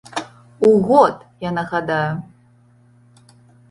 У 0.69 0.71
год, 0.87 1.15
я 1.47 1.53
нагадаю. 1.61 2.13